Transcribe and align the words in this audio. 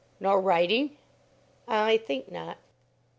"Nor 0.19 0.41
writing?" 0.41 0.97
"I 1.67 1.97
think 1.97 2.31
not." 2.31 2.57